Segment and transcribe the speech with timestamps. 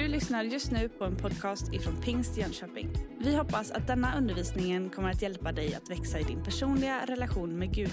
[0.00, 2.90] Du lyssnar just nu på en podcast ifrån Pingst Jönköping.
[3.18, 7.58] Vi hoppas att denna undervisning kommer att hjälpa dig att växa i din personliga relation
[7.58, 7.92] med Gud.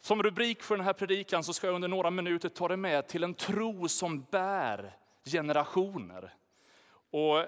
[0.00, 3.08] Som rubrik för den här predikan så ska jag under några minuter ta dig med
[3.08, 6.34] till en tro som bär generationer.
[7.10, 7.46] Och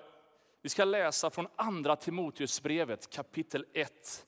[0.63, 4.27] vi ska läsa från andra Timoteusbrevet kapitel 1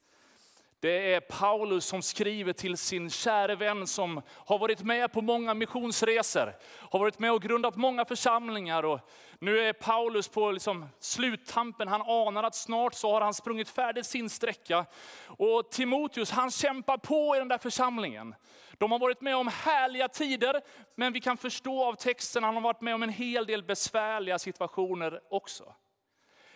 [0.85, 5.55] det är Paulus som skriver till sin käre vän som har varit med på många
[5.55, 6.55] missionsresor,
[6.91, 8.83] har varit med och grundat många församlingar.
[8.83, 9.01] Och
[9.39, 14.07] nu är Paulus på liksom sluttampen, han anar att snart så har han sprungit färdigt
[14.07, 14.87] sin sträcka.
[15.27, 18.35] Och Timoteus han kämpar på i den där församlingen.
[18.79, 20.61] De har varit med om härliga tider,
[20.95, 24.39] men vi kan förstå av texten, han har varit med om en hel del besvärliga
[24.39, 25.75] situationer också.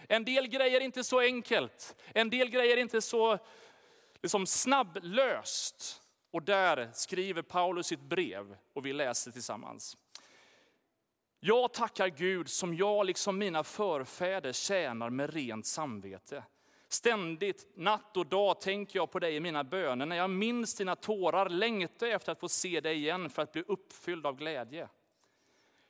[0.08, 3.38] En del grejer är inte så enkelt, en del grejer är inte så
[4.22, 6.02] liksom snabblöst.
[6.30, 9.96] Och där skriver Paulus sitt brev och vi läser tillsammans.
[11.40, 16.44] Jag tackar Gud som jag liksom mina förfäder tjänar med rent samvete.
[16.88, 20.06] Ständigt, natt och dag tänker jag på dig i mina böner.
[20.06, 23.52] När jag minns dina tårar längtar jag efter att få se dig igen för att
[23.52, 24.88] bli uppfylld av glädje.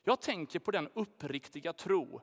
[0.05, 2.21] Jag tänker på den uppriktiga tro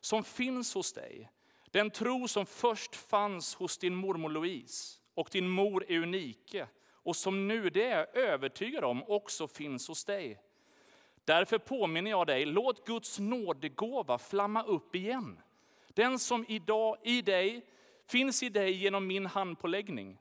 [0.00, 1.30] som finns hos dig.
[1.70, 7.16] Den tro som först fanns hos din mormor Louise och din mor är unike, och
[7.16, 10.40] som nu, det är jag övertygad om, också finns hos dig.
[11.24, 15.40] Därför påminner jag dig, låt Guds nådegåva flamma upp igen.
[15.88, 17.66] Den som idag i dig
[18.06, 20.18] finns i dig genom min handpåläggning.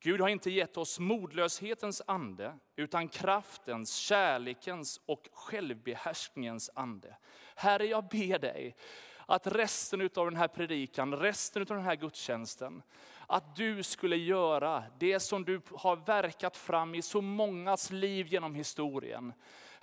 [0.00, 7.16] Gud har inte gett oss modlöshetens ande, utan kraftens, kärlekens och självbehärskningens ande.
[7.54, 8.76] Herre, jag ber dig
[9.26, 12.82] att resten av den här predikan, resten av den här gudstjänsten,
[13.26, 18.54] att du skulle göra det som du har verkat fram i så mångas liv genom
[18.54, 19.32] historien.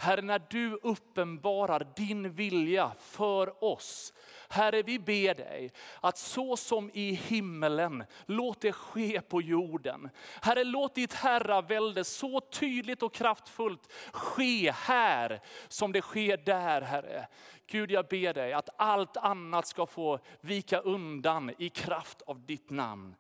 [0.02, 4.14] Herre, när du uppenbarar din vilja för oss,
[4.50, 10.10] Herre, vi ber dig att så som i himmelen, låt det ske på jorden.
[10.42, 17.28] Herre, låt ditt herravälde så tydligt och kraftfullt ske här som det sker där, Herre.
[17.68, 22.70] Gud, jag ber dig att allt annat ska få vika undan i kraft av ditt
[22.70, 23.16] namn.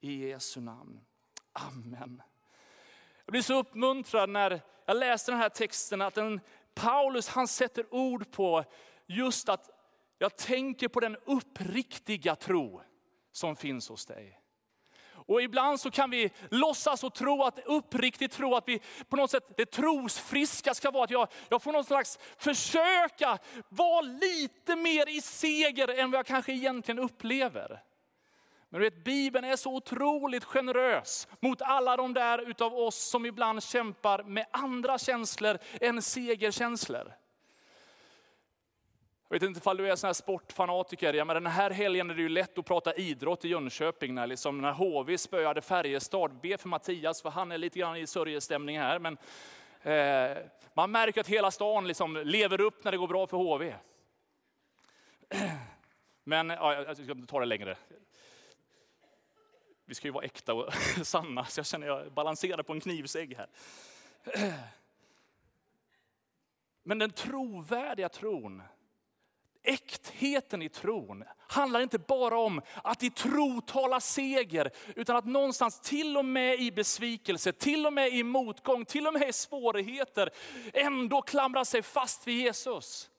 [0.00, 1.00] I Jesu namn.
[1.52, 2.22] Amen.
[3.28, 6.40] Jag blir så uppmuntrad när jag läser den här texten att den,
[6.74, 8.64] Paulus han sätter ord på
[9.06, 9.70] just att
[10.18, 12.82] jag tänker på den uppriktiga tro
[13.32, 14.40] som finns hos dig.
[15.10, 19.30] Och ibland så kan vi låtsas och tro att uppriktigt tro att vi på något
[19.30, 25.08] sätt, det trosfriska ska vara att jag, jag får någon slags försöka vara lite mer
[25.08, 27.82] i seger än vad jag kanske egentligen upplever.
[28.70, 33.26] Men du vet, Bibeln är så otroligt generös mot alla de där utav oss som
[33.26, 37.12] ibland kämpar med andra känslor än segerkänslor.
[39.28, 42.14] Jag vet inte om du är sån här sportfanatiker, ja, men den här helgen är
[42.14, 46.40] det ju lätt att prata idrott i Jönköping när, liksom, när HV spöade Färjestad.
[46.40, 48.98] Be för Mattias för han är lite grann i sörjestämning här.
[48.98, 49.18] Men,
[49.82, 50.36] eh,
[50.74, 53.74] man märker att hela stan liksom lever upp när det går bra för HV.
[56.24, 57.76] Men ja, jag ska inte ta det längre
[59.88, 60.72] vi ska ju vara äkta och
[61.02, 63.48] sanna, så jag känner att jag balanserar på en knivsegg här.
[66.82, 68.62] Men den trovärdiga tron,
[69.62, 75.80] äktheten i tron, handlar inte bara om att i tro tala seger, utan att någonstans
[75.80, 80.30] till och med i besvikelse, till och med i motgång, till och med i svårigheter,
[80.72, 83.10] ändå klamra sig fast vid Jesus.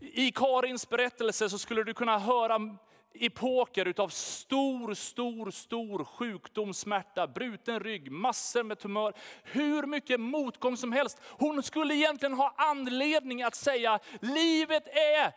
[0.00, 2.78] I Karins berättelse så skulle du kunna höra
[3.20, 9.14] epoker utav stor, stor, stor sjukdom, smärta, bruten rygg, massor med tumör.
[9.42, 11.20] Hur mycket motgång som helst.
[11.24, 15.32] Hon skulle egentligen ha anledning att säga, livet är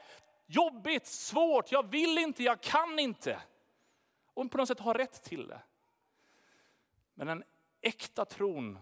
[0.46, 3.42] jobbigt, svårt, jag vill inte, jag kan inte.
[4.34, 5.62] Och på något sätt ha rätt till det.
[7.14, 7.44] Men den
[7.82, 8.80] äkta tron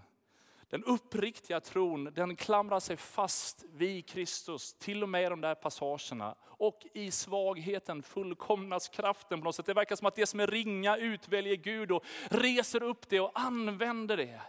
[0.69, 5.56] den uppriktiga tron, den klamrar sig fast vid Kristus, till och med i de där
[5.56, 6.36] passagerna.
[6.42, 9.66] Och i svagheten fullkomnas kraften på något sätt.
[9.66, 13.31] Det verkar som att det som är ringa utväljer Gud och reser upp det och
[13.33, 14.42] använder det.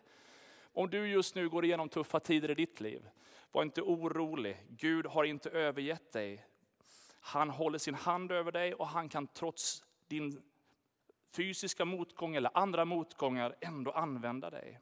[0.72, 3.08] Om du just nu går igenom tuffa tider i ditt liv,
[3.52, 4.56] var inte orolig.
[4.68, 6.46] Gud har inte övergett dig.
[7.20, 10.42] Han håller sin hand över dig och han kan trots din
[11.36, 14.80] fysiska motgång eller andra motgångar ändå använda dig.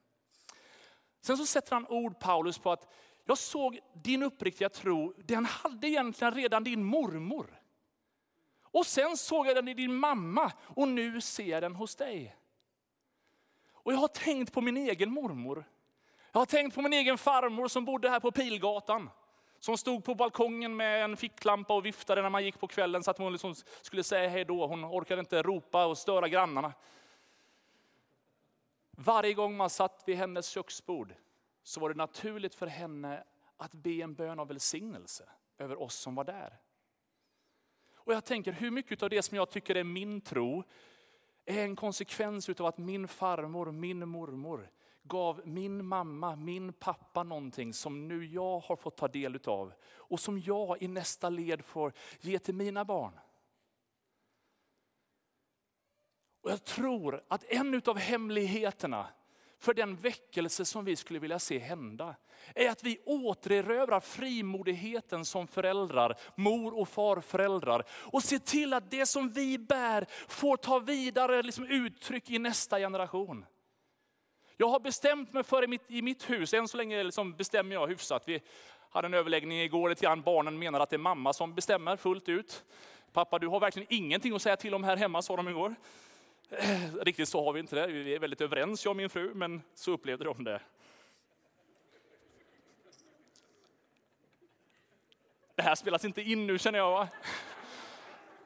[1.21, 2.89] Sen så sätter han ord, Paulus, på att
[3.25, 7.61] jag såg din uppriktiga tro, den hade egentligen redan din mormor.
[8.63, 12.37] Och sen såg jag den i din mamma och nu ser jag den hos dig.
[13.73, 15.65] Och jag har tänkt på min egen mormor.
[16.33, 19.11] Jag har tänkt på min egen farmor som bodde här på Pilgatan.
[19.61, 23.11] Som stod på balkongen med en ficklampa och viftade när man gick på kvällen så
[23.11, 24.67] att hon liksom skulle säga hej då.
[24.67, 26.73] Hon orkade inte ropa och störa grannarna.
[29.01, 31.15] Varje gång man satt vid hennes köksbord
[31.63, 33.25] så var det naturligt för henne
[33.57, 35.29] att be en bön av välsignelse
[35.59, 36.59] över oss som var där.
[37.95, 40.65] Och jag tänker hur mycket av det som jag tycker är min tro
[41.45, 44.71] är en konsekvens av att min farmor, min mormor
[45.03, 50.21] gav min mamma, min pappa någonting som nu jag har fått ta del av och
[50.21, 53.13] som jag i nästa led får ge till mina barn.
[56.43, 59.07] Och Jag tror att en av hemligheterna
[59.59, 62.15] för den väckelse som vi skulle vilja se hända,
[62.55, 67.85] är att vi återerövrar frimodigheten som föräldrar, mor och farföräldrar.
[67.91, 72.79] Och ser till att det som vi bär får ta vidare liksom uttryck i nästa
[72.79, 73.45] generation.
[74.57, 77.75] Jag har bestämt mig för i mitt, i mitt hus, än så länge liksom bestämmer
[77.75, 78.23] jag hyfsat.
[78.27, 78.41] Vi
[78.91, 80.23] hade en överläggning igår, lite grann.
[80.23, 82.65] barnen menar att det är mamma som bestämmer fullt ut.
[83.13, 85.75] Pappa, du har verkligen ingenting att säga till om här hemma, sa de igår.
[87.01, 87.87] Riktigt så har vi inte det.
[87.87, 90.61] Vi är väldigt överens, jag och min fru, men så upplevde de det.
[95.55, 96.91] Det här spelas inte in nu känner jag.
[96.91, 97.09] Va?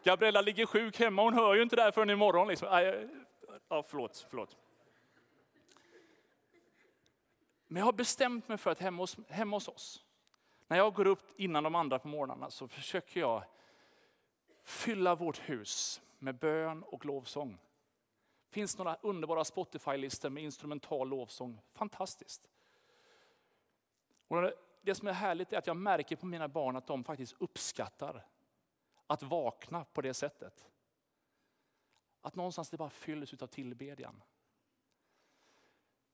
[0.04, 2.48] Gabriella ligger sjuk hemma, hon hör ju inte det här förrän imorgon.
[2.48, 2.68] Liksom.
[3.68, 4.56] Ja, förlåt, förlåt.
[7.66, 10.04] Men jag har bestämt mig för att hemma hos, hemma hos oss,
[10.68, 13.44] när jag går upp innan de andra på morgnarna så försöker jag
[14.64, 17.58] fylla vårt hus med bön och lovsång.
[18.52, 21.60] Det finns några underbara Spotify-listor med instrumental lovsång.
[21.72, 22.48] Fantastiskt.
[24.28, 24.52] Och
[24.82, 28.26] det som är härligt är att jag märker på mina barn att de faktiskt uppskattar
[29.06, 30.66] att vakna på det sättet.
[32.20, 34.22] Att någonstans det bara fylls av tillbedjan.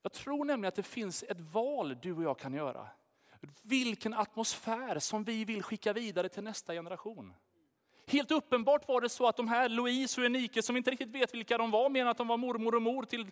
[0.02, 2.88] Jag tror nämligen att det finns ett val du och jag kan göra.
[3.62, 7.34] Vilken atmosfär som vi vill skicka vidare till nästa generation.
[8.08, 11.34] Helt uppenbart var det så att de här Louise och Enike, som inte riktigt vet
[11.34, 13.30] vilka de var, men att de var mormor och mor till,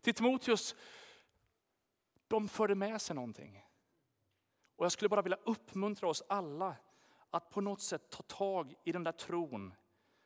[0.00, 0.74] till Timoteus,
[2.28, 3.64] de förde med sig någonting.
[4.76, 6.76] Och jag skulle bara vilja uppmuntra oss alla
[7.30, 9.74] att på något sätt ta tag i den där tron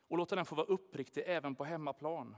[0.07, 2.37] och låta den få vara uppriktig även på hemmaplan.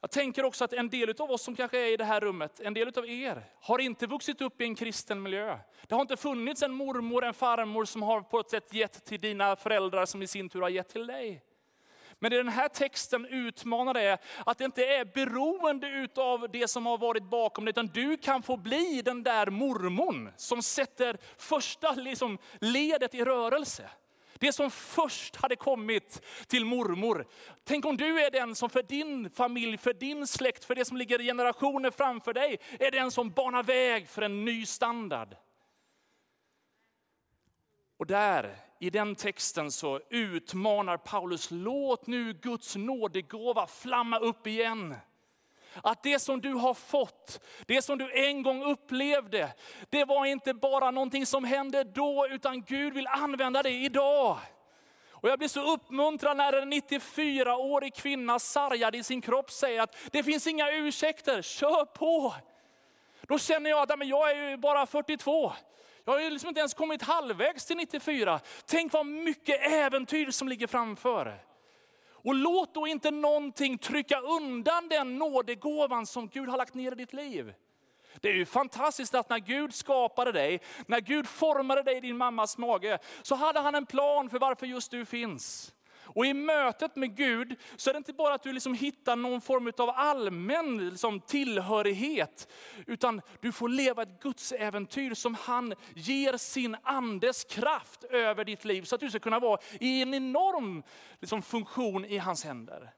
[0.00, 2.60] Jag tänker också att en del av oss som kanske är i det här rummet,
[2.60, 5.58] en del av er, har inte vuxit upp i en kristen miljö.
[5.86, 9.20] Det har inte funnits en mormor, en farmor som har på ett sätt gett till
[9.20, 11.42] dina föräldrar som i sin tur har gett till dig.
[12.18, 16.86] Men det den här texten utmanar är att det inte är beroende av det som
[16.86, 21.92] har varit bakom det, utan du kan få bli den där mormon som sätter första
[21.92, 23.90] liksom, ledet i rörelse.
[24.38, 27.26] Det som först hade kommit till mormor.
[27.64, 30.96] Tänk om du är den som för din familj, för din släkt, för det som
[30.96, 35.36] ligger generationer framför dig, är den som banar väg för en ny standard.
[37.96, 44.94] Och där, i den texten så utmanar Paulus, låt nu Guds nådegåva flamma upp igen.
[45.82, 49.52] Att det som du har fått, det som du en gång upplevde,
[49.90, 54.38] det var inte bara någonting som hände då, utan Gud vill använda det idag.
[55.10, 59.96] Och jag blir så uppmuntrad när en 94-årig kvinna sargad i sin kropp säger att
[60.10, 62.34] det finns inga ursäkter, kör på.
[63.22, 65.52] Då känner jag att jag är ju bara 42.
[66.04, 68.40] Jag har ju liksom inte ens kommit halvvägs till 94.
[68.66, 71.40] Tänk vad mycket äventyr som ligger framför.
[72.26, 76.94] Och låt då inte någonting trycka undan den nådegåvan som Gud har lagt ner i
[76.94, 77.54] ditt liv.
[78.20, 82.16] Det är ju fantastiskt att när Gud skapade dig, när Gud formade dig i din
[82.16, 85.74] mammas mage, så hade han en plan för varför just du finns.
[86.16, 89.40] Och i mötet med Gud så är det inte bara att du liksom hittar någon
[89.40, 92.48] form av allmän liksom tillhörighet,
[92.86, 98.64] utan du får leva ett Guds äventyr som han ger sin andes kraft över ditt
[98.64, 100.82] liv, så att du ska kunna vara i en enorm
[101.20, 102.92] liksom, funktion i hans händer.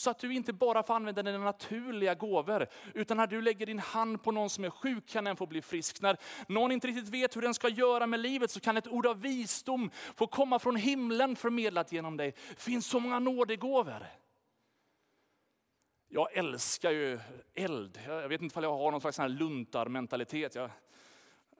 [0.00, 3.78] Så att du inte bara får använda dina naturliga gåvor, utan när du lägger din
[3.78, 6.00] hand på någon som är sjuk kan den få bli frisk.
[6.00, 6.16] När
[6.48, 9.20] någon inte riktigt vet hur den ska göra med livet så kan ett ord av
[9.20, 12.34] visdom få komma från himlen förmedlat genom dig.
[12.48, 14.06] Det finns så många nådegåvor.
[16.08, 17.20] Jag älskar ju
[17.54, 18.00] eld.
[18.06, 20.54] Jag vet inte om jag har någon slags luntarmentalitet.
[20.54, 20.70] Jag,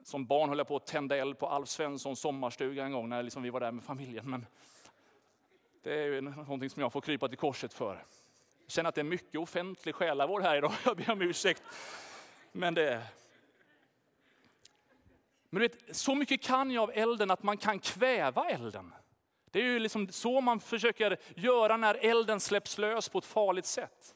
[0.03, 3.23] som barn höll jag på att tända eld på Alf Svenssons sommarstuga en gång när
[3.23, 4.29] liksom vi var där med familjen.
[4.29, 4.45] Men
[5.83, 8.05] det är ju någonting som jag får krypa till korset för.
[8.71, 11.63] Jag känner att det är mycket offentlig själavård här idag, jag ber om ursäkt.
[12.51, 13.03] Men det...
[15.49, 18.93] Men du vet, så mycket kan jag av elden att man kan kväva elden.
[19.45, 23.65] Det är ju liksom så man försöker göra när elden släpps lös på ett farligt
[23.65, 24.15] sätt.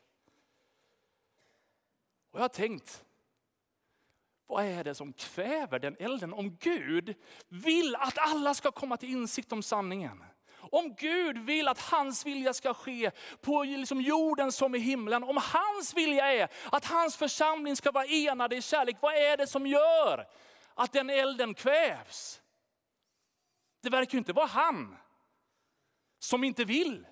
[2.31, 3.03] Och jag har tänkt,
[4.47, 6.33] vad är det som kväver den elden?
[6.33, 7.15] Om Gud
[7.47, 10.23] vill att alla ska komma till insikt om sanningen.
[10.71, 15.23] Om Gud vill att hans vilja ska ske på liksom jorden som i himlen.
[15.23, 18.97] Om hans vilja är att hans församling ska vara enad i kärlek.
[19.01, 20.27] Vad är det som gör
[20.73, 22.41] att den elden kvävs?
[23.81, 24.97] Det verkar ju inte vara han
[26.19, 27.07] som inte vill.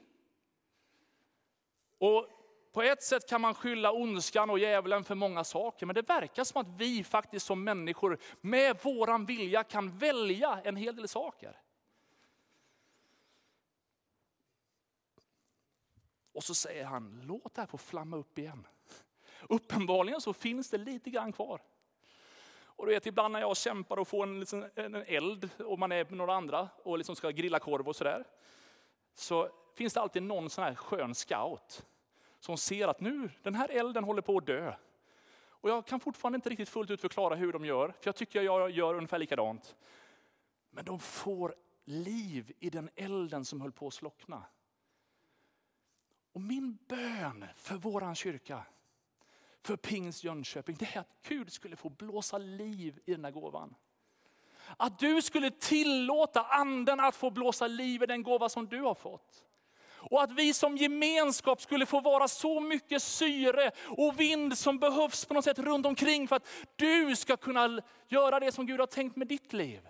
[2.00, 2.28] Och
[2.74, 6.44] på ett sätt kan man skylla ondskan och djävulen för många saker, men det verkar
[6.44, 11.60] som att vi faktiskt som människor med våran vilja kan välja en hel del saker.
[16.34, 18.68] Och så säger han, låt det här få flamma upp igen.
[19.50, 21.62] Uppenbarligen så finns det lite grann kvar.
[22.75, 25.92] Och du vet, ibland när jag kämpar och får en, liksom, en eld och man
[25.92, 28.28] är med några andra och liksom ska grilla korv och sådär.
[29.13, 31.86] Så finns det alltid någon sån här skön scout
[32.40, 34.74] som ser att nu, den här elden håller på att dö.
[35.63, 38.42] Och jag kan fortfarande inte riktigt fullt ut förklara hur de gör, för jag tycker
[38.42, 39.75] jag gör ungefär likadant.
[40.70, 44.44] Men de får liv i den elden som höll på att slockna.
[46.34, 48.66] Och min bön för våran kyrka,
[49.62, 53.75] för Pings Jönköping, det är att Gud skulle få blåsa liv i den här gåvan.
[54.78, 58.96] Att du skulle tillåta anden att få blåsa liv i den gåva som du har
[58.96, 59.46] fått.
[60.06, 65.25] Och att vi som gemenskap skulle få vara så mycket syre och vind som behövs
[65.25, 68.88] på något sätt runt omkring för att du ska kunna göra det som Gud har
[68.88, 69.82] tänkt med ditt liv.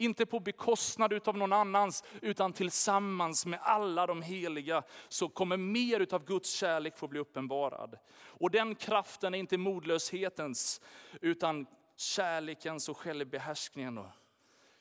[0.00, 6.14] Inte på bekostnad av någon annans, utan tillsammans med alla de heliga så kommer mer
[6.14, 7.98] av Guds kärlek få bli uppenbarad.
[8.18, 10.80] Och den kraften är inte modlöshetens,
[11.20, 14.10] utan kärlekens och självbehärskningen och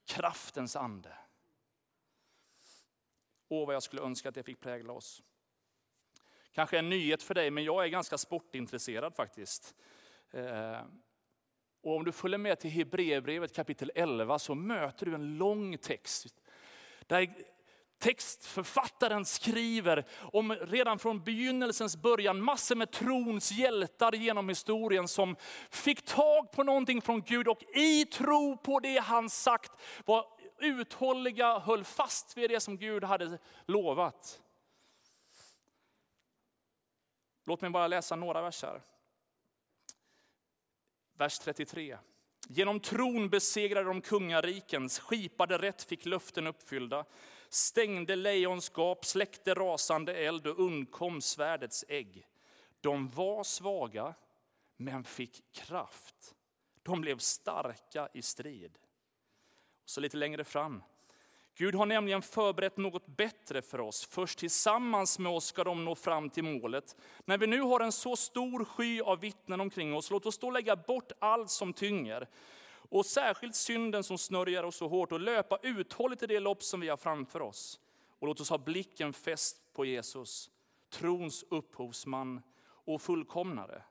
[0.06, 1.18] kraftens ande.
[3.50, 5.24] Åh, vad jag skulle önska att det fick prägla oss.
[6.52, 9.76] Kanske en nyhet för dig, men jag är ganska sportintresserad faktiskt.
[10.32, 10.82] Eh,
[11.88, 16.36] och om du följer med till Hebreerbrevet kapitel 11 så möter du en lång text.
[17.08, 17.36] Där
[18.00, 25.36] textförfattaren skriver om redan från begynnelsens början massor med trons hjältar genom historien som
[25.70, 29.72] fick tag på någonting från Gud och i tro på det han sagt
[30.06, 30.26] var
[30.60, 34.42] uthålliga, höll fast vid det som Gud hade lovat.
[37.46, 38.82] Låt mig bara läsa några verser.
[41.18, 41.98] Vers 33.
[42.48, 47.06] Genom tron besegrade de kungarikens skipade rätt fick löften uppfyllda,
[47.50, 52.28] stängde lejonskap, släckte rasande eld och undkom svärdets ägg.
[52.82, 54.16] De var svaga,
[54.78, 56.36] men fick kraft.
[56.84, 58.78] De blev starka i strid.
[59.86, 60.84] Så lite längre fram.
[61.58, 64.06] Gud har nämligen förberett något bättre för oss.
[64.06, 66.96] Först tillsammans med oss ska de nå fram till målet.
[67.26, 70.52] När vi nu har en så stor sky av vittnen omkring oss, låt oss då
[70.52, 72.28] lägga bort allt som tynger.
[72.90, 76.80] Och särskilt synden som snörjer oss så hårt och löpa uthålligt i det lopp som
[76.80, 77.80] vi har framför oss.
[78.20, 80.50] Och låt oss ha blicken fäst på Jesus,
[80.90, 82.42] trons upphovsman
[82.86, 83.84] och fullkomnare.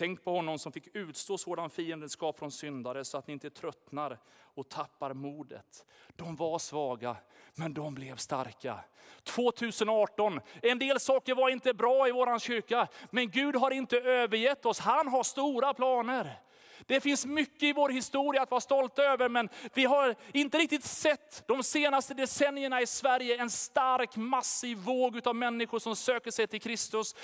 [0.00, 4.18] Tänk på honom som fick utstå sådan fiendskap från syndare så att ni inte tröttnar
[4.54, 5.86] och tappar modet.
[6.16, 7.16] De var svaga,
[7.54, 8.78] men de blev starka.
[9.24, 14.66] 2018, en del saker var inte bra i vår kyrka, men Gud har inte övergett
[14.66, 14.78] oss.
[14.78, 16.40] Han har stora planer.
[16.86, 20.84] Det finns mycket i vår historia att vara stolta över, men vi har inte riktigt
[20.84, 26.46] sett de senaste decennierna i Sverige en stark massiv våg av människor som söker sig
[26.46, 27.14] till Kristus.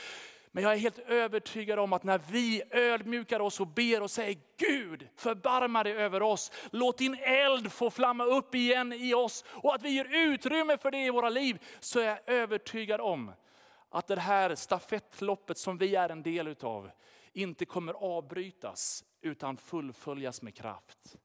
[0.56, 4.38] Men jag är helt övertygad om att när vi ödmjukar oss och ber och säger
[4.56, 6.52] Gud, förbarma dig över oss.
[6.70, 10.90] Låt din eld få flamma upp igen i oss och att vi ger utrymme för
[10.90, 11.62] det i våra liv.
[11.80, 13.32] Så är jag övertygad om
[13.90, 16.90] att det här stafettloppet som vi är en del utav
[17.32, 21.16] inte kommer avbrytas utan fullföljas med kraft.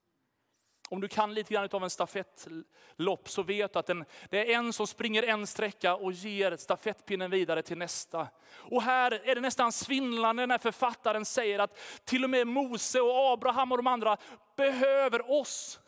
[0.91, 4.57] Om du kan lite grann av en stafettlopp så vet du att den, det är
[4.57, 8.27] en som springer en sträcka och ger stafettpinnen vidare till nästa.
[8.53, 13.31] Och här är det nästan svindlande när författaren säger att till och med Mose och
[13.33, 14.17] Abraham och de andra
[14.57, 15.79] behöver oss.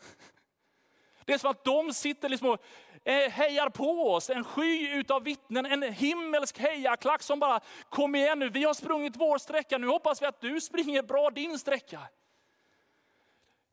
[1.24, 2.64] Det är som att de sitter liksom och
[3.04, 8.38] eh, hejar på oss, en sky utav vittnen, en himmelsk hejaklack som bara, kom igen
[8.38, 12.00] nu, vi har sprungit vår sträcka, nu hoppas vi att du springer bra din sträcka.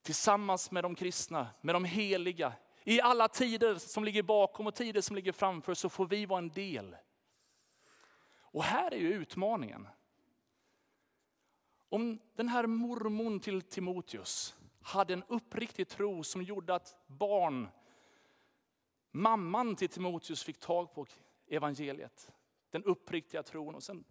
[0.01, 2.53] Tillsammans med de kristna, med de heliga,
[2.83, 6.39] i alla tider som ligger bakom och tider som ligger framför så får vi vara
[6.39, 6.95] en del.
[8.33, 9.87] Och här är ju utmaningen.
[11.89, 17.69] Om den här mormon till Timoteus hade en uppriktig tro som gjorde att barn,
[19.11, 21.05] mamman till Timoteus fick tag på
[21.47, 22.31] evangeliet.
[22.69, 24.03] Den uppriktiga tron och sen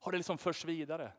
[0.00, 1.12] har det liksom förts vidare.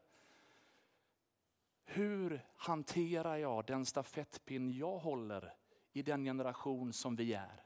[1.92, 5.54] Hur hanterar jag den stafettpinn jag håller
[5.94, 7.64] i den generation som vi är?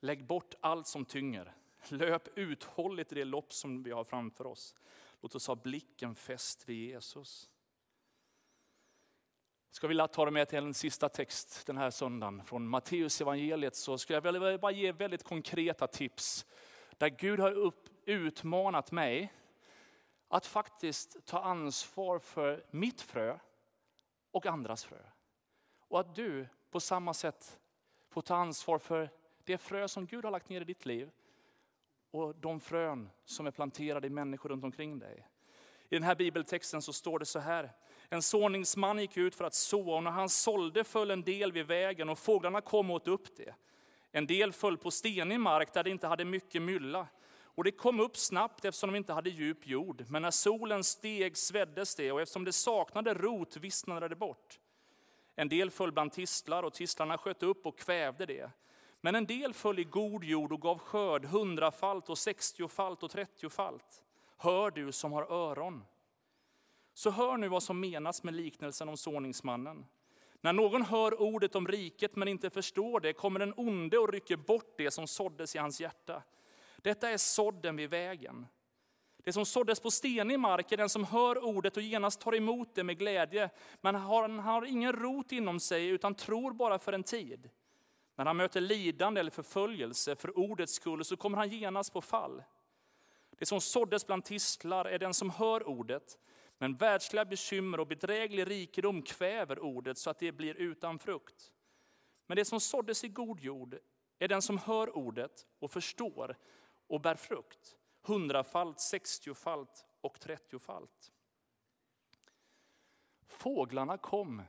[0.00, 1.54] Lägg bort allt som tynger.
[1.88, 4.74] Löp uthålligt i det lopp som vi har framför oss.
[5.20, 7.50] Låt oss ha blicken fäst vid Jesus.
[9.74, 13.76] Ska vilja ta dig med till en sista text den här söndagen från Matteus evangeliet
[13.76, 16.46] så skulle jag vilja bara ge väldigt konkreta tips
[16.90, 19.32] där Gud har upp, utmanat mig
[20.28, 23.38] att faktiskt ta ansvar för mitt frö
[24.30, 25.02] och andras frö.
[25.78, 27.60] Och att du på samma sätt
[28.08, 29.10] får ta ansvar för
[29.44, 31.10] det frö som Gud har lagt ner i ditt liv
[32.10, 35.28] och de frön som är planterade i människor runt omkring dig.
[35.88, 37.72] I den här bibeltexten så står det så här.
[38.14, 41.66] En såningsman gick ut för att så och när han sålde föll en del vid
[41.66, 43.54] vägen och fåglarna kom och åt upp det.
[44.12, 47.06] En del föll på stenig mark där det inte hade mycket mylla.
[47.44, 50.04] Och det kom upp snabbt eftersom de inte hade djup jord.
[50.08, 54.60] Men när solen steg sveddes det och eftersom det saknade rot vissnade det bort.
[55.34, 58.50] En del föll bland tistlar och tistlarna sköt upp och kvävde det.
[59.00, 64.04] Men en del föll i god jord och gav skörd hundrafalt och sextiofalt och trettiofalt.
[64.36, 65.84] Hör du som har öron.
[66.94, 69.86] Så hör nu vad som menas med liknelsen om såningsmannen.
[70.40, 74.36] När någon hör ordet om riket men inte förstår det kommer den onde och rycker
[74.36, 76.22] bort det som såddes i hans hjärta.
[76.76, 78.46] Detta är sådden vid vägen.
[79.24, 82.74] Det som såddes på stenig mark är den som hör ordet och genast tar emot
[82.74, 87.02] det med glädje, men han har ingen rot inom sig utan tror bara för en
[87.02, 87.50] tid.
[88.14, 92.42] När han möter lidande eller förföljelse för ordets skull så kommer han genast på fall.
[93.38, 96.18] Det som såddes bland tistlar är den som hör ordet,
[96.58, 101.52] men världsliga bekymmer och bedräglig rikedom kväver ordet så att det blir utan frukt.
[102.26, 103.78] Men det som såddes i god jord
[104.18, 106.36] är den som hör ordet och förstår
[106.86, 111.12] och bär frukt, hundrafalt, sextiofalt och trettiofalt.
[113.26, 114.42] Fåglarna kom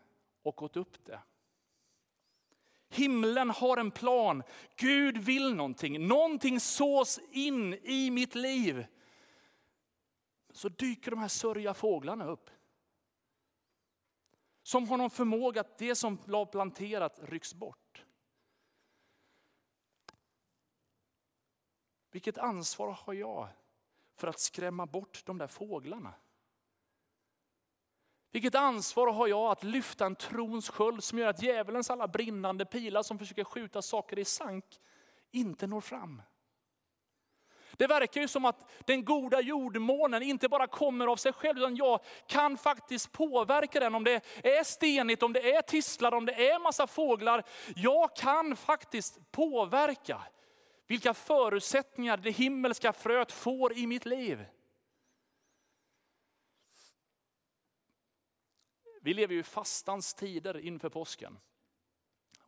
[0.43, 1.19] och åt upp det.
[2.89, 4.43] Himlen har en plan.
[4.75, 6.07] Gud vill någonting.
[6.07, 8.85] Någonting sås in i mitt liv.
[10.55, 12.49] Så dyker de här sörja fåglarna upp.
[14.63, 18.05] Som har någon förmåga att det som var planterat rycks bort.
[22.11, 23.47] Vilket ansvar har jag
[24.15, 26.13] för att skrämma bort de där fåglarna?
[28.31, 32.65] Vilket ansvar har jag att lyfta en trons sköld som gör att djävulens alla brinnande
[32.65, 34.81] pilar som försöker skjuta saker i sank
[35.31, 36.21] inte når fram.
[37.77, 41.75] Det verkar ju som att den goda jordmånen inte bara kommer av sig själv, utan
[41.75, 43.95] jag kan faktiskt påverka den.
[43.95, 47.43] Om det är stenigt, om det är tistlar, om det är massa fåglar.
[47.75, 50.21] Jag kan faktiskt påverka
[50.87, 54.45] vilka förutsättningar det himmelska fröet får i mitt liv.
[59.01, 61.39] Vi lever ju i fastans tider inför påsken.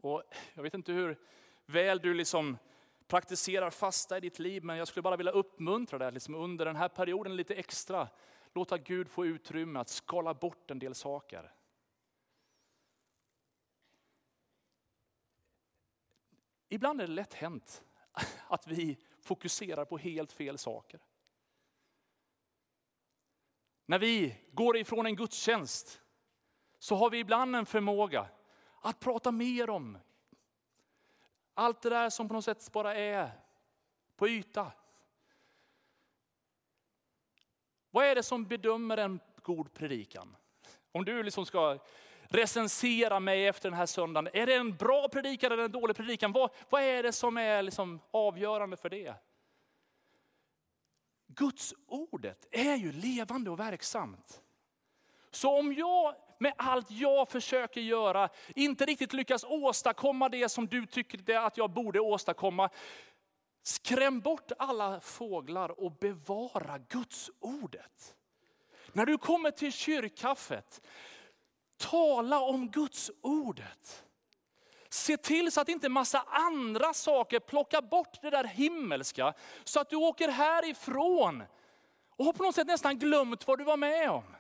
[0.02, 1.20] Och jag vet inte hur
[1.66, 2.58] väl du liksom
[3.08, 6.76] praktiserar fasta i ditt liv, men jag skulle bara vilja uppmuntra dig liksom under den
[6.76, 8.10] här perioden lite extra.
[8.54, 11.54] Låta Gud få utrymme att skala bort en del saker.
[16.70, 17.84] Ibland är det lätt hänt
[18.48, 21.00] att vi fokuserar på helt fel saker.
[23.86, 26.02] När vi går ifrån en gudstjänst
[26.80, 28.28] så har vi ibland en förmåga
[28.82, 29.98] att prata mer om
[31.58, 33.32] allt det där som på något sätt bara är
[34.16, 34.72] på yta.
[37.92, 40.36] Vad är det som bedömer en god predikan?
[40.92, 41.80] Om du liksom ska
[42.30, 44.30] recensera mig efter den här söndagen.
[44.34, 46.32] Är det en bra predikan eller en dålig predikan?
[46.32, 49.14] Vad, vad är det som är liksom avgörande för det?
[51.28, 54.42] Guds ordet är ju levande och verksamt.
[55.32, 60.86] Så om jag med allt jag försöker göra inte riktigt lyckas åstadkomma det som du
[60.86, 62.70] tycker att jag borde åstadkomma.
[63.64, 68.16] Skräm bort alla fåglar och bevara Guds ordet.
[68.94, 70.82] När du kommer till kyrkkaffet,
[71.78, 74.04] tala om Guds ordet.
[74.90, 79.90] Se till så att inte massa andra saker plockar bort det där himmelska, så att
[79.90, 81.44] du åker härifrån
[82.18, 84.37] och har på något sätt nästan glömt vad du var med om.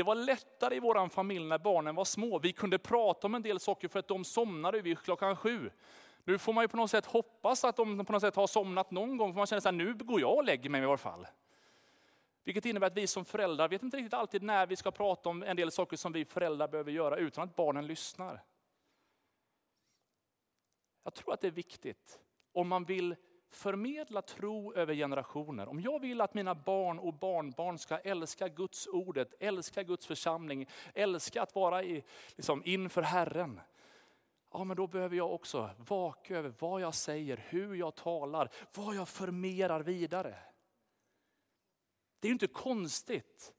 [0.00, 2.38] Det var lättare i vår familj när barnen var små.
[2.38, 5.70] Vi kunde prata om en del saker för att de somnade vid klockan sju.
[6.24, 8.90] Nu får man ju på något sätt hoppas att de på något sätt har somnat
[8.90, 11.26] någon gång, för man känner att nu går jag och lägger mig i alla fall.
[12.44, 15.42] Vilket innebär att vi som föräldrar vet inte riktigt alltid när vi ska prata om
[15.42, 18.42] en del saker som vi föräldrar behöver göra utan att barnen lyssnar.
[21.04, 22.20] Jag tror att det är viktigt
[22.52, 23.16] om man vill
[23.50, 25.68] förmedla tro över generationer.
[25.68, 30.68] Om jag vill att mina barn och barnbarn ska älska Guds ordet, älska Guds församling,
[30.94, 32.04] älska att vara i,
[32.36, 33.60] liksom, inför Herren.
[34.52, 38.94] Ja, men då behöver jag också vaka över vad jag säger, hur jag talar, vad
[38.94, 40.38] jag förmerar vidare.
[42.20, 43.52] Det är inte konstigt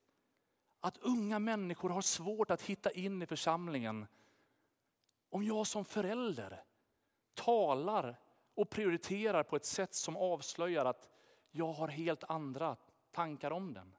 [0.79, 4.07] att unga människor har svårt att hitta in i församlingen.
[5.29, 6.63] Om jag som förälder
[7.33, 8.19] talar
[8.61, 11.09] och prioriterar på ett sätt som avslöjar att
[11.51, 12.77] jag har helt andra
[13.11, 13.95] tankar om den.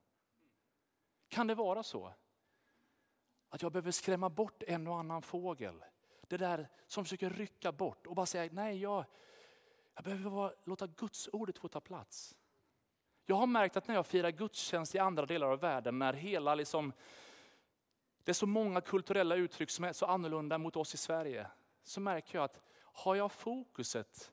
[1.29, 2.13] Kan det vara så?
[3.49, 5.85] Att jag behöver skrämma bort en och annan fågel.
[6.29, 9.05] Det där som försöker rycka bort och bara säga nej, jag,
[9.95, 12.37] jag behöver bara låta Guds ordet få ta plats.
[13.27, 16.55] Jag har märkt att när jag firar gudstjänst i andra delar av världen, när hela
[16.55, 16.93] liksom,
[18.25, 21.47] det är så många kulturella uttryck som är så annorlunda mot oss i Sverige,
[21.83, 22.61] så märker jag att
[22.93, 24.33] har jag fokuset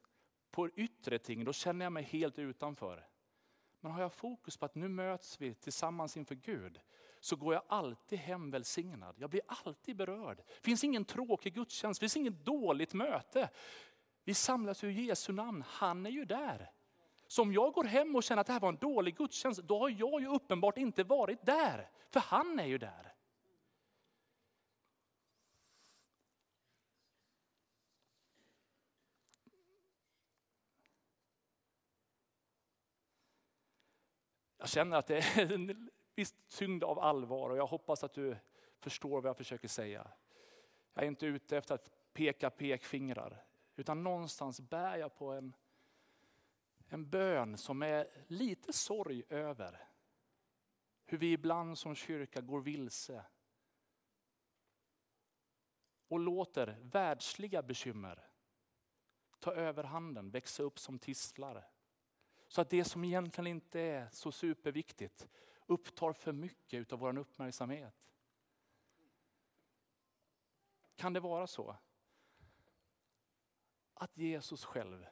[0.59, 3.07] på yttre ting, då känner jag mig helt utanför.
[3.79, 6.79] Men har jag fokus på att nu möts vi tillsammans inför Gud,
[7.19, 9.15] så går jag alltid hem välsignad.
[9.19, 10.37] Jag blir alltid berörd.
[10.37, 13.49] Det finns ingen tråkig gudstjänst, det finns inget dåligt möte.
[14.23, 16.71] Vi samlas i Jesu namn, han är ju där.
[17.27, 19.79] Så om jag går hem och känner att det här var en dålig gudstjänst, då
[19.79, 21.89] har jag ju uppenbart inte varit där.
[22.09, 23.13] För han är ju där.
[34.59, 38.37] Jag känner att det är en viss tyngd av allvar och jag hoppas att du
[38.79, 40.11] förstår vad jag försöker säga.
[40.93, 43.45] Jag är inte ute efter att peka pekfingrar,
[43.75, 45.53] utan någonstans bär jag på en
[46.91, 49.87] en bön som är lite sorg över
[51.05, 53.25] hur vi ibland som kyrka går vilse
[56.07, 58.29] och låter världsliga bekymmer
[59.39, 61.67] ta överhanden, växa upp som tistlar.
[62.49, 65.27] Så att det som egentligen inte är så superviktigt
[65.65, 68.11] upptar för mycket av vår uppmärksamhet.
[70.95, 71.75] Kan det vara så
[73.93, 75.05] att Jesus själv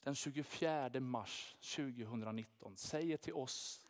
[0.00, 3.86] den 24 mars 2019 säger till oss.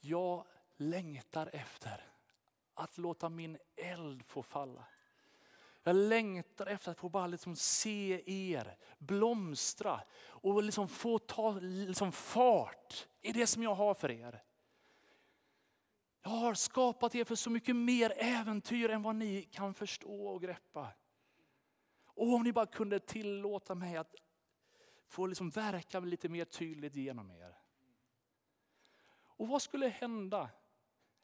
[0.00, 2.12] Jag längtar efter
[2.74, 4.84] att låta min eld få falla.
[5.82, 12.12] Jag längtar efter att få bara liksom se er blomstra och liksom få ta liksom
[12.12, 14.42] fart i det som jag har för er.
[16.22, 20.42] Jag har skapat er för så mycket mer äventyr än vad ni kan förstå och
[20.42, 20.88] greppa.
[22.04, 24.14] Och om ni bara kunde tillåta mig att
[25.06, 27.58] få liksom verka lite mer tydligt genom er.
[29.24, 30.50] Och vad skulle hända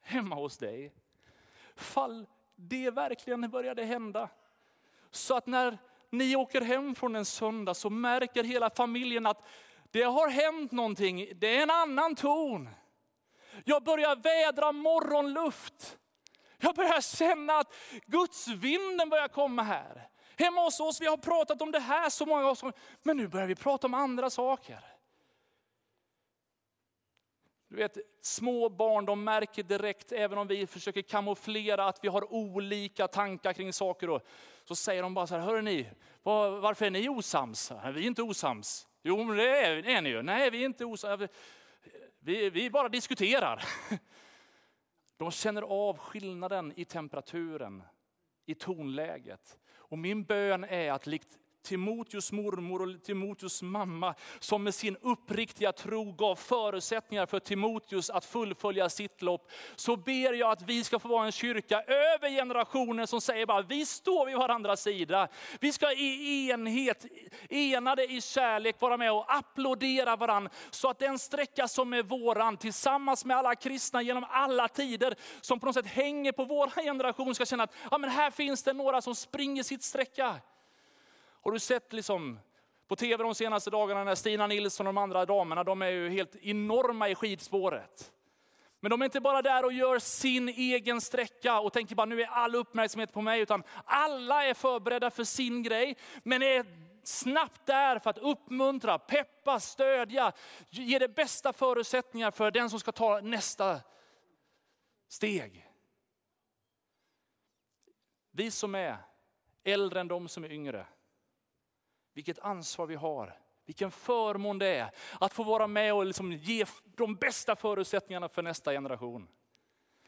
[0.01, 0.95] hemma hos dig?
[1.75, 4.31] Fall det verkligen började hända.
[5.11, 5.79] Så att när
[6.11, 9.45] ni åker hem från en söndag så märker hela familjen att
[9.91, 11.33] det har hänt någonting.
[11.37, 12.69] Det är en annan ton.
[13.65, 15.99] Jag börjar vädra morgonluft.
[16.61, 17.75] Jag börjar känna att
[18.07, 20.09] Guds vinden börjar komma här.
[20.37, 23.47] Hemma hos oss, vi har pratat om det här så många gånger, men nu börjar
[23.47, 24.81] vi prata om andra saker.
[27.69, 32.33] Du vet, små barn de märker direkt, även om vi försöker kamouflera att vi har
[32.33, 34.11] olika tankar kring saker.
[34.11, 34.23] Och,
[34.69, 35.89] så säger de bara så här, hörru ni,
[36.23, 37.73] var, varför är ni osams?
[37.95, 38.89] Vi är inte osams.
[39.03, 40.23] Jo, men det är, är ni ju.
[40.23, 41.31] Nej, vi är inte osams.
[42.19, 43.65] Vi, vi bara diskuterar.
[45.17, 47.83] De känner av skillnaden i temperaturen,
[48.47, 49.59] i tonläget.
[49.77, 55.73] Och min bön är att likt Timoteus mormor och Timoteus mamma som med sin uppriktiga
[55.73, 59.51] tro gav förutsättningar för Timoteus att fullfölja sitt lopp.
[59.77, 63.63] Så ber jag att vi ska få vara en kyrka över generationer som säger bara
[63.63, 65.29] vi står vid varandras sida.
[65.61, 67.07] Vi ska i enhet,
[67.51, 70.51] enade i kärlek vara med och applådera varandra.
[70.71, 75.61] Så att den sträcka som är våran tillsammans med alla kristna genom alla tider som
[75.61, 78.73] på något sätt hänger på vår generation ska känna att ja, men här finns det
[78.73, 80.41] några som springer sitt sträcka.
[81.49, 82.39] Har du sett liksom
[82.89, 86.09] på tv de senaste dagarna när Stina Nilsson och de andra damerna, de är ju
[86.09, 88.13] helt enorma i skidspåret.
[88.81, 92.23] Men de är inte bara där och gör sin egen sträcka och tänker bara nu
[92.23, 96.67] är all uppmärksamhet på mig, utan alla är förberedda för sin grej, men är
[97.03, 100.33] snabbt där för att uppmuntra, peppa, stödja,
[100.71, 103.81] ge det bästa förutsättningar för den som ska ta nästa
[105.09, 105.69] steg.
[108.31, 108.97] Vi som är
[109.65, 110.87] äldre än de som är yngre,
[112.19, 113.39] vilket ansvar vi har.
[113.67, 118.43] Vilken förmån det är att få vara med och liksom ge de bästa förutsättningarna för
[118.43, 119.29] nästa generation.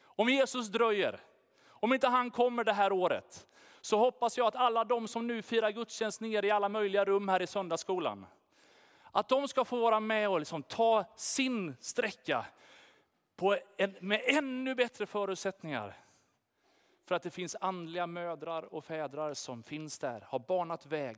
[0.03, 1.19] Om Jesus dröjer,
[1.67, 3.47] om inte han kommer det här året,
[3.81, 7.27] så hoppas jag att alla de som nu firar gudstjänst ner i alla möjliga rum
[7.27, 8.25] här i söndagsskolan,
[9.11, 12.45] att de ska få vara med och liksom ta sin sträcka
[13.35, 15.97] på en, med ännu bättre förutsättningar.
[17.05, 21.17] För att det finns andliga mödrar och fädrar som finns där, har banat väg,